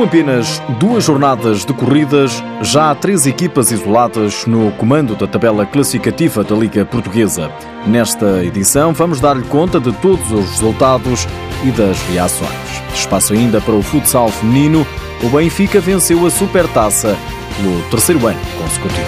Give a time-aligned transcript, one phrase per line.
[0.00, 6.42] Com apenas duas jornadas decorridas, já há três equipas isoladas no comando da tabela classificativa
[6.42, 7.52] da Liga Portuguesa.
[7.86, 11.28] Nesta edição, vamos dar-lhe conta de todos os resultados
[11.62, 12.48] e das reações.
[12.94, 14.86] Espaço ainda para o futsal feminino.
[15.22, 17.14] O Benfica venceu a Supertaça
[17.58, 19.06] pelo terceiro ano consecutivo.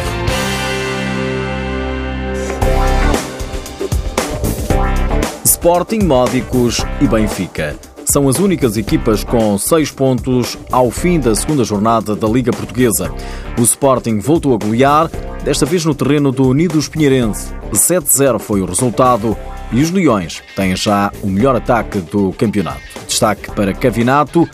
[5.42, 11.64] Sporting, Módicos e Benfica são as únicas equipas com seis pontos ao fim da segunda
[11.64, 13.10] jornada da Liga Portuguesa.
[13.58, 15.10] O Sporting voltou a golear,
[15.42, 17.54] desta vez no terreno do Unidos Pinheirense.
[17.72, 19.34] 7-0 foi o resultado
[19.72, 22.82] e os Leões têm já o melhor ataque do campeonato.
[23.08, 24.46] Destaque para Cavinato,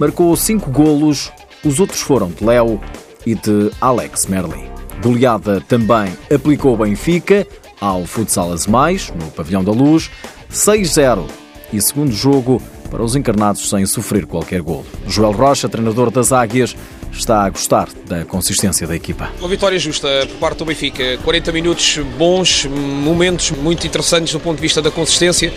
[0.00, 1.30] marcou cinco golos,
[1.62, 2.80] os outros foram de Léo
[3.26, 4.64] e de Alex Merlin.
[5.02, 7.46] Goleada também aplicou Benfica
[7.82, 10.10] ao Futsal Mais, no Pavilhão da Luz,
[10.50, 11.26] 6-0
[11.70, 14.84] e segundo jogo para os encarnados sem sofrer qualquer gol.
[15.06, 16.74] Joel Rocha, treinador das Águias,
[17.12, 19.30] está a gostar da consistência da equipa.
[19.38, 21.18] Uma vitória justa por parte do Benfica.
[21.24, 25.52] 40 minutos bons, momentos muito interessantes do ponto de vista da consistência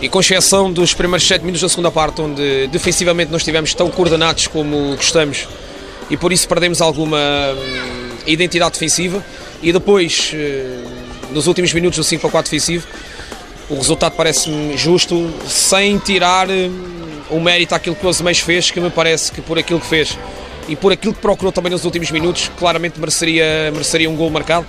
[0.00, 3.90] e com exceção dos primeiros 7 minutos da segunda parte, onde defensivamente não estivemos tão
[3.90, 5.46] coordenados como gostamos
[6.10, 9.24] e por isso perdemos alguma hum, identidade defensiva
[9.62, 10.78] e depois, eh,
[11.32, 12.86] nos últimos minutos do 5 para 4 defensivo,
[13.68, 16.70] o resultado parece-me justo, sem tirar hum,
[17.30, 20.18] o mérito àquilo que o Azeméis fez, que me parece que por aquilo que fez
[20.68, 24.66] e por aquilo que procurou também nos últimos minutos, claramente mereceria, mereceria um gol marcado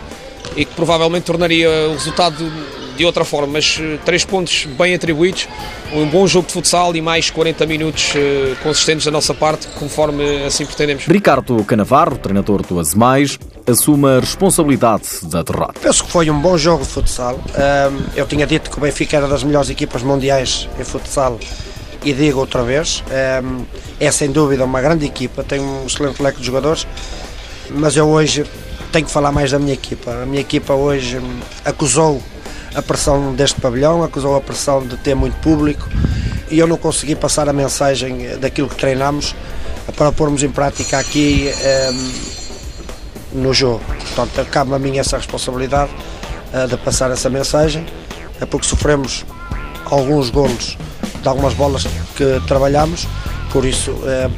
[0.55, 2.51] e que provavelmente tornaria o resultado
[2.95, 5.47] de outra forma, mas eh, três pontos bem atribuídos,
[5.93, 10.43] um bom jogo de futsal e mais 40 minutos eh, consistentes da nossa parte, conforme
[10.45, 11.05] assim pretendemos.
[11.05, 15.79] Ricardo Canavarro, treinador do Azemais, assume a responsabilidade da derrota.
[15.81, 17.39] Penso que foi um bom jogo de futsal.
[18.15, 21.39] Eu tinha dito que o Benfica era das melhores equipas mundiais em futsal
[22.03, 23.03] e digo outra vez,
[23.99, 26.85] é sem dúvida uma grande equipa, tem um excelente leque de jogadores,
[27.71, 28.45] mas eu hoje
[28.91, 30.11] tenho que falar mais da minha equipa.
[30.21, 32.21] A minha equipa hoje hum, acusou
[32.73, 35.89] a pressão deste pavilhão, acusou a pressão de ter muito público
[36.49, 39.35] e eu não consegui passar a mensagem daquilo que treinamos
[39.97, 41.49] para pormos em prática aqui
[43.35, 43.81] no jogo.
[44.15, 45.91] Portanto, cabe a mim essa responsabilidade
[46.53, 47.85] uh, de passar essa mensagem,
[48.39, 49.25] é porque sofremos
[49.85, 50.77] alguns golos
[51.21, 51.85] de algumas bolas
[52.15, 53.07] que trabalhamos,
[53.51, 54.31] por isso uh,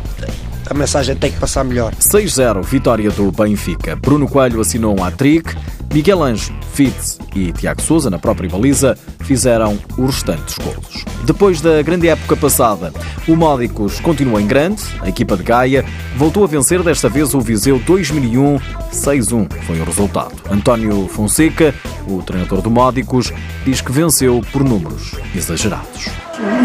[0.70, 1.94] a mensagem tem que passar melhor.
[1.96, 3.96] 6-0, vitória do Benfica.
[3.96, 5.56] Bruno Coelho assinou um hat-trick,
[5.94, 11.06] Miguel Anjo, Fitz e Tiago Souza, na própria baliza, fizeram os restantes golos.
[11.28, 12.94] Depois da grande época passada,
[13.28, 15.84] o Módicos continua em grande, a equipa de Gaia
[16.16, 18.58] voltou a vencer desta vez o Viseu 2001,
[18.94, 20.32] 6-1 foi o resultado.
[20.50, 21.76] António Fonseca,
[22.08, 23.34] o treinador do Módicos,
[23.66, 26.08] diz que venceu por números exagerados.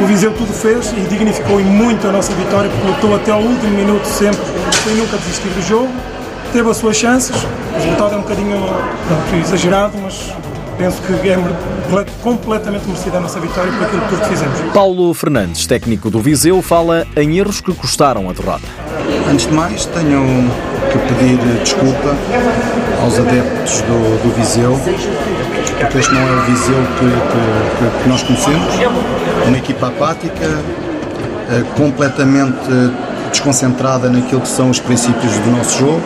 [0.01, 3.77] O Viseu tudo fez e dignificou muito a nossa vitória, porque lutou até ao último
[3.77, 4.45] minuto sempre,
[4.85, 5.93] sem nunca desistir do jogo,
[6.53, 8.59] teve as suas chances, o resultado é um bocadinho
[9.09, 10.33] pronto, exagerado, mas
[10.83, 11.39] penso que é
[12.23, 14.61] completamente merecida a nossa vitória por aquilo que fizemos.
[14.75, 18.67] Paulo Fernandes, técnico do Viseu, fala em erros que custaram a derrota.
[19.31, 20.51] Antes de mais, tenho
[20.91, 22.17] que pedir desculpa
[23.01, 24.77] aos adeptos do, do Viseu,
[25.79, 28.75] porque este não é o Viseu que, que, que nós conhecemos.
[29.47, 32.69] Uma equipa apática, eh, completamente
[33.31, 36.03] desconcentrada naquilo que são os princípios do nosso jogo.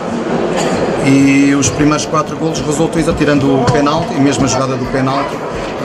[1.06, 5.36] E os primeiros quatro golos resultam, tirando o penalti, e mesmo a jogada do penalti,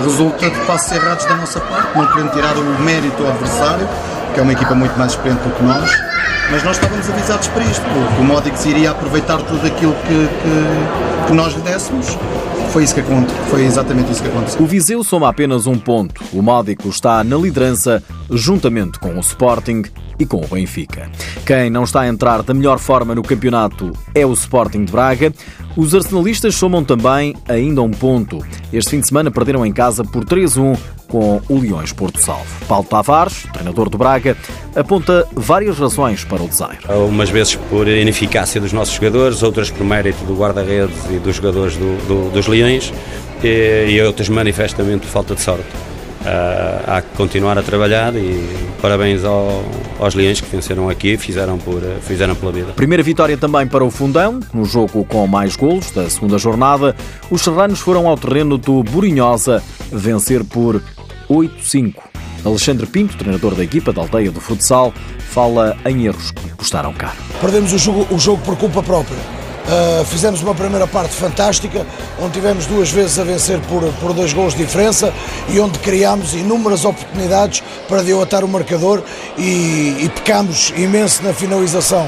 [0.03, 3.87] resulta de passos errados da nossa parte, não querendo tirar o mérito ao adversário,
[4.33, 5.91] que é uma equipa muito mais experiente do que nós,
[6.49, 11.27] mas nós estávamos avisados para isto, porque o Modix iria aproveitar tudo aquilo que, que,
[11.27, 12.17] que nós lhe dessemos
[12.71, 13.43] foi isso que aconteceu.
[13.49, 14.61] Foi exatamente isso que aconteceu.
[14.61, 16.23] O Viseu soma apenas um ponto.
[16.31, 19.83] O Módico está na liderança, juntamente com o Sporting
[20.21, 21.09] e com o Benfica.
[21.45, 25.33] Quem não está a entrar da melhor forma no campeonato é o Sporting de Braga.
[25.75, 28.37] Os arsenalistas somam também ainda um ponto.
[28.71, 30.77] Este fim de semana perderam em casa por 3-1
[31.07, 32.45] com o Leões Porto Salvo.
[32.67, 34.37] Paulo Tavares, treinador do Braga,
[34.75, 36.79] aponta várias razões para o desaire.
[37.09, 41.75] Umas vezes por ineficácia dos nossos jogadores, outras por mérito do guarda-redes e dos jogadores
[41.75, 42.93] do, do, dos Leões
[43.43, 45.65] e, e outras manifestamente por falta de sorte.
[46.21, 48.47] Uh, há que continuar a trabalhar e
[48.79, 49.63] parabéns ao,
[50.01, 52.73] aos Leões que venceram aqui fizeram por fizeram pela vida.
[52.73, 56.95] Primeira vitória também para o Fundão, no jogo com mais golos da segunda jornada.
[57.29, 60.81] Os serranos foram ao terreno do Burinhosa vencer por
[61.29, 61.93] 8-5.
[62.43, 64.91] Alexandre Pinto, treinador da equipa da aldeia do futsal,
[65.29, 67.17] fala em erros que custaram caro.
[67.39, 69.40] Perdemos o jogo, o jogo por culpa própria.
[69.71, 71.85] Uh, fizemos uma primeira parte fantástica,
[72.19, 75.13] onde tivemos duas vezes a vencer por, por dois gols de diferença
[75.47, 79.01] e onde criámos inúmeras oportunidades para dilatar o marcador
[79.37, 82.05] e, e pecámos imenso na finalização.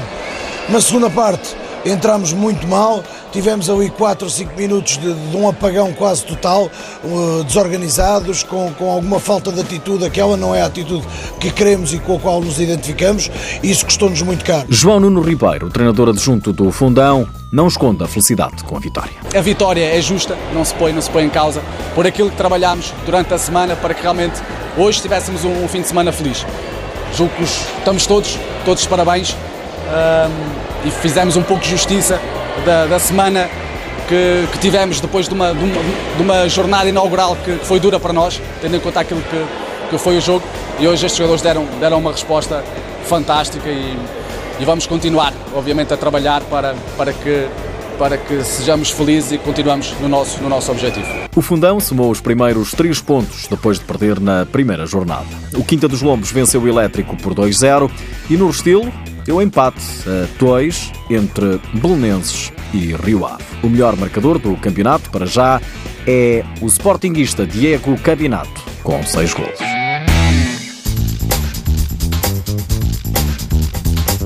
[0.68, 1.56] Na segunda parte,
[1.86, 3.02] entramos muito mal,
[3.34, 6.70] tivemos ali 4 ou 5 minutos de, de, um apagão quase total,
[7.02, 11.04] uh, desorganizados, com, com alguma falta de atitude, aquela não é a atitude
[11.40, 13.28] que queremos e com a qual nos identificamos,
[13.60, 14.66] e isso custou-nos muito caro.
[14.68, 19.12] João Nuno Ribeiro, treinador adjunto do Fundão, não esconde a felicidade com a vitória.
[19.36, 21.60] A vitória é justa, não se põe, não se põe em causa,
[21.92, 24.40] por aquilo que trabalhámos durante a semana para que realmente
[24.78, 26.46] hoje tivéssemos um, um fim de semana feliz.
[27.12, 32.20] Julgo que estamos todos, todos de parabéns um, e fizemos um pouco de justiça
[32.64, 33.48] da, da semana
[34.08, 35.82] que, que, tivemos depois de uma, de uma,
[36.16, 39.90] de uma jornada inaugural que, que, foi dura para nós, tendo em conta aquilo que,
[39.90, 40.44] que foi o jogo.
[40.78, 42.64] E hoje estes jogadores deram, deram uma resposta
[43.06, 43.96] fantástica e,
[44.60, 47.48] e vamos continuar, obviamente, a trabalhar para, para que
[47.98, 51.06] para que sejamos felizes e continuamos no nosso, no nosso objetivo.
[51.34, 55.26] O Fundão somou os primeiros três pontos depois de perder na primeira jornada.
[55.54, 57.90] O Quinta dos Lombos venceu o Elétrico por 2-0
[58.28, 58.92] e no Restelo
[59.24, 63.44] deu empate a 2 entre Belenenses e Rio Ave.
[63.62, 65.60] O melhor marcador do campeonato para já
[66.06, 69.73] é o sportinguista Diego Cabinato, com 6 gols.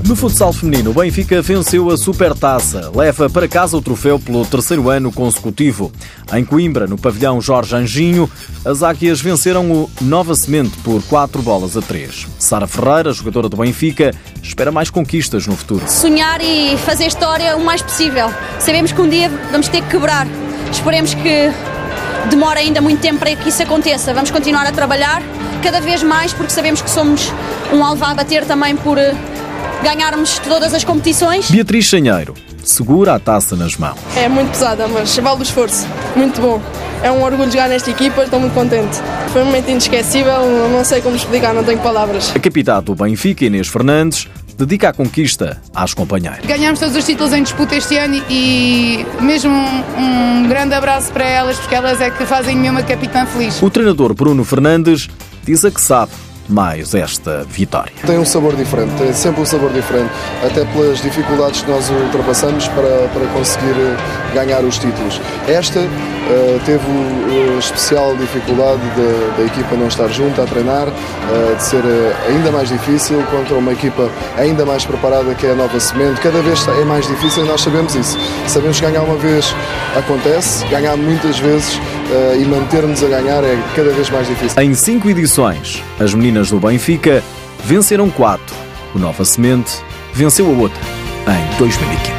[0.09, 2.91] No futsal feminino, o Benfica venceu a Supertaça.
[2.95, 5.93] Leva para casa o troféu pelo terceiro ano consecutivo.
[6.33, 8.29] Em Coimbra, no pavilhão Jorge Anjinho,
[8.65, 12.27] as Águias venceram o Nova Semente por 4 bolas a 3.
[12.39, 15.87] Sara Ferreira, jogadora do Benfica, espera mais conquistas no futuro.
[15.87, 18.33] Sonhar e fazer história o mais possível.
[18.61, 20.27] Sabemos que um dia vamos ter que quebrar.
[20.73, 21.53] Esperemos que
[22.31, 24.15] demore ainda muito tempo para que isso aconteça.
[24.15, 25.23] Vamos continuar a trabalhar
[25.63, 27.31] cada vez mais porque sabemos que somos
[27.71, 28.97] um alvo a bater também por
[29.83, 31.51] ganharmos todas as competições.
[31.51, 32.35] Beatriz Chanheiro
[32.65, 33.99] segura a taça nas mãos.
[34.17, 35.87] É muito pesada, mas vale o esforço.
[36.15, 36.61] Muito bom.
[37.03, 38.97] É um orgulho jogar nesta equipa, estou muito contente.
[39.33, 42.33] Foi um momento inesquecível, não sei como explicar, não tenho palavras.
[42.35, 44.29] A capitã do Benfica, Inês Fernandes,
[44.59, 46.45] dedica a conquista às companheiras.
[46.45, 51.25] Ganhamos todos os títulos em disputa este ano e mesmo um, um grande abraço para
[51.25, 53.63] elas, porque elas é que fazem uma capitã feliz.
[53.63, 55.09] O treinador Bruno Fernandes
[55.45, 56.11] diz a que sabe
[56.49, 57.93] mais esta vitória.
[58.07, 60.11] Tem um sabor diferente, tem sempre um sabor diferente,
[60.45, 63.75] até pelas dificuldades que nós ultrapassamos para, para conseguir
[64.35, 65.21] ganhar os títulos.
[65.47, 68.81] Esta uh, teve uh, especial dificuldade
[69.37, 71.83] da equipa não estar junta a treinar, uh, de ser
[72.29, 76.21] ainda mais difícil contra uma equipa ainda mais preparada que é a Nova Semente.
[76.21, 78.19] Cada vez é mais difícil e nós sabemos isso.
[78.47, 79.55] Sabemos que ganhar uma vez
[79.97, 81.81] acontece, ganhar muitas vezes
[82.41, 84.61] e manter-nos a ganhar é cada vez mais difícil.
[84.63, 87.23] Em cinco edições, as meninas do Benfica
[87.65, 88.55] venceram quatro.
[88.95, 89.73] O Nova Semente
[90.15, 90.81] venceu a outra
[91.27, 92.18] em 2015.